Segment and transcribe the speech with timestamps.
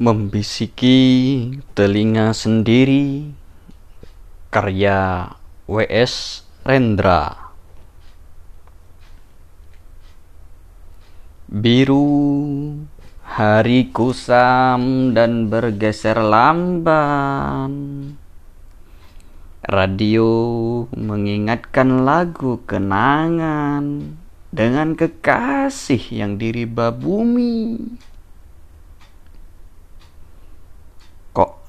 [0.00, 3.28] Membisiki Telinga Sendiri.
[4.48, 5.28] Karya
[5.68, 6.48] W.S.
[6.64, 7.52] Rendra.
[11.52, 12.08] Biru
[13.20, 17.72] hari kusam dan bergeser lamban.
[19.60, 20.32] Radio
[20.96, 24.16] mengingatkan lagu kenangan
[24.48, 27.78] Dengan kekasih yang diriba bumi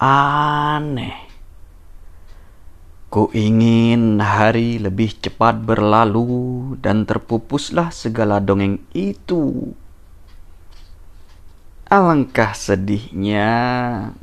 [0.00, 1.28] aneh.
[3.12, 9.76] Ku ingin hari lebih cepat berlalu dan terpupuslah segala dongeng itu.
[11.90, 13.50] Alangkah sedihnya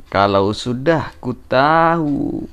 [0.08, 2.48] kalau sudah ku tahu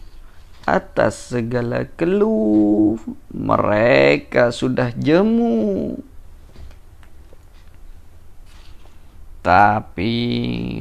[0.68, 3.00] atas segala keluh
[3.32, 5.98] mereka sudah jemu.
[9.46, 10.18] Tapi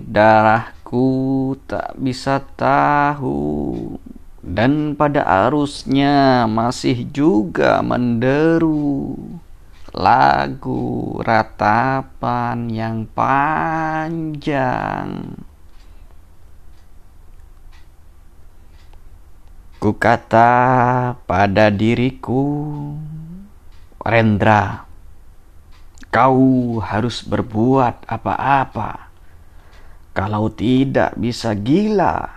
[0.09, 4.01] darahku tak bisa tahu.
[4.41, 9.21] Dan pada arusnya masih juga menderu.
[9.93, 14.49] Lagu ratapan yang panjang.
[19.77, 22.65] Ku kata pada diriku
[24.01, 24.94] Rendra
[26.15, 29.11] Kau harus berbuat apa-apa.
[30.15, 32.31] Kalau tidak bisa gila.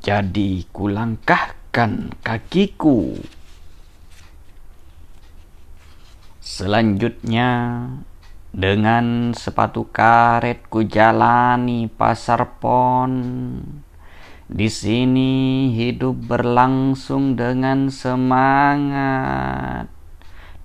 [0.00, 3.12] Jadi kulangkahkan kakiku.
[6.40, 7.84] Selanjutnya
[8.48, 13.12] dengan sepatu karet ku jalani pasar pon.
[14.48, 19.92] Di sini hidup berlangsung dengan semangat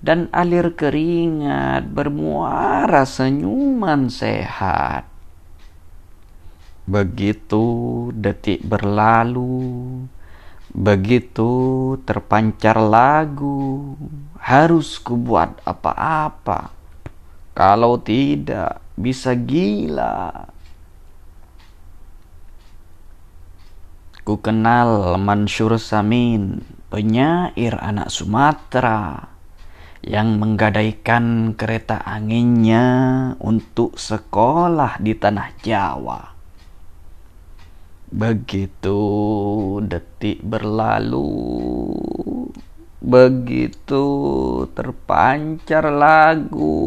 [0.00, 5.04] dan alir keringat bermuara senyuman sehat.
[6.88, 10.08] Begitu detik berlalu,
[10.72, 11.52] begitu
[12.08, 13.94] terpancar lagu,
[14.40, 16.72] harus kubuat apa-apa.
[17.54, 20.48] Kalau tidak, bisa gila.
[24.24, 29.29] Ku kenal Mansur Samin, penyair anak Sumatera
[30.00, 32.84] yang menggadaikan kereta anginnya
[33.36, 36.20] untuk sekolah di tanah Jawa.
[38.10, 39.00] Begitu
[39.86, 41.30] detik berlalu,
[42.98, 44.04] begitu
[44.72, 46.80] terpancar lagu.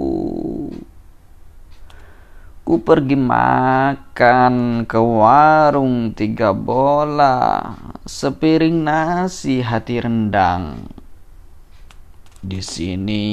[2.64, 7.76] Ku pergi makan ke warung tiga bola,
[8.08, 10.93] sepiring nasi hati rendang
[12.44, 13.26] di sini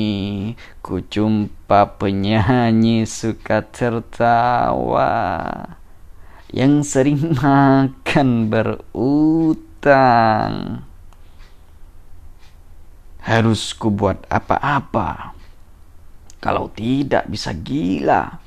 [0.79, 5.11] ku jumpa penyanyi suka tertawa
[6.55, 9.67] yang sering makan berutang.
[13.21, 15.35] Harus ku buat apa-apa.
[16.41, 18.39] Kalau tidak bisa gila.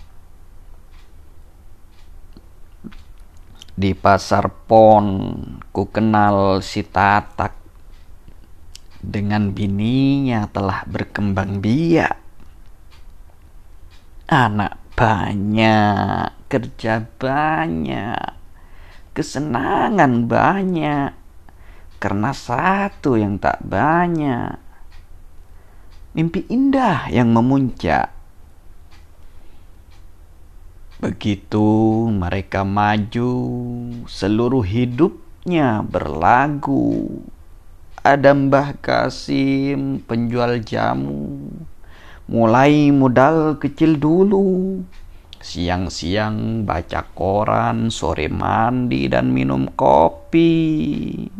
[3.73, 5.33] Di pasar pon
[5.73, 7.62] ku kenal si Tatak
[9.03, 12.15] dengan bininya telah berkembang biak.
[14.31, 18.23] Anak banyak, kerja banyak,
[19.11, 21.11] kesenangan banyak,
[21.99, 24.55] karena satu yang tak banyak.
[26.15, 28.15] Mimpi indah yang memuncak.
[31.03, 31.67] Begitu
[32.15, 33.33] mereka maju,
[34.07, 37.19] seluruh hidupnya berlagu
[38.03, 41.47] ada Mbah Kasim penjual jamu.
[42.27, 44.83] Mulai modal kecil dulu.
[45.39, 50.51] Siang-siang baca koran sore mandi dan minum kopi.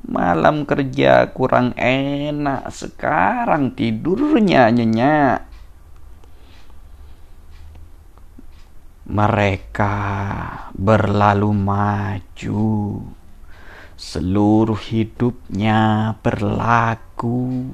[0.07, 5.43] Malam kerja kurang enak sekarang tidurnya nyenyak.
[9.03, 9.95] Mereka
[10.79, 12.63] berlalu maju
[14.03, 17.71] seluruh hidupnya berlaku.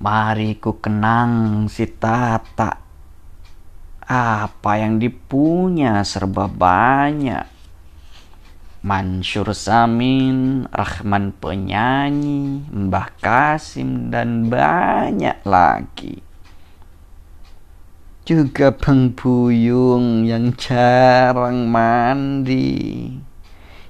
[0.00, 2.80] Mari ku kenang si Tata.
[4.06, 7.44] Apa yang dipunya serba banyak.
[8.86, 16.25] Mansur Samin, Rahman penyanyi, Mbah Kasim, dan banyak lagi
[18.26, 23.14] juga Bang Buyung yang jarang mandi.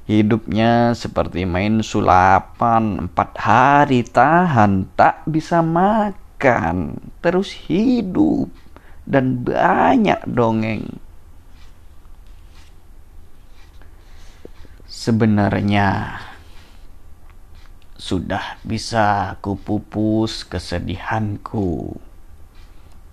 [0.05, 8.53] Hidupnya seperti main sulapan, empat hari tahan tak bisa makan, terus hidup
[9.09, 11.01] dan banyak dongeng.
[14.85, 16.21] Sebenarnya
[17.97, 22.06] sudah bisa kupupus kesedihanku.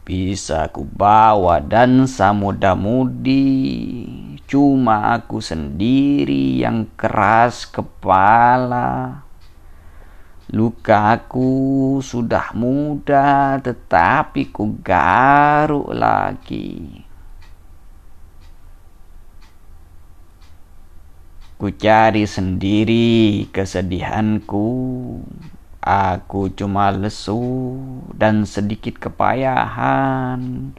[0.03, 3.55] Bisa ku bawa dan samuda-mudi
[4.53, 9.25] Cuma aku sendiri yang keras kepala.
[10.53, 17.01] Lukaku sudah muda tetapi ku garuk lagi.
[21.57, 24.69] Ku cari sendiri kesedihanku
[25.83, 27.75] Aku cuma lesu
[28.15, 30.71] dan sedikit kepayahan.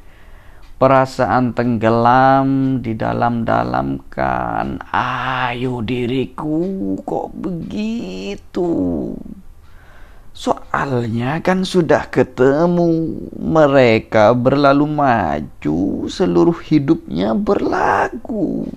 [0.81, 4.81] Perasaan tenggelam di dalam-dalam kan.
[4.89, 8.73] Ayo diriku kok begitu.
[10.33, 18.73] Soalnya kan sudah ketemu mereka berlalu maju seluruh hidupnya berlagu.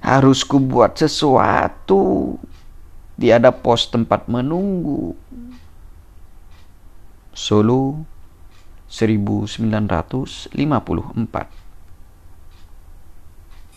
[0.00, 0.98] Harus ku buat
[3.18, 5.16] tiada pos tempat menunggu.
[7.32, 8.04] Solo
[8.92, 11.16] 1954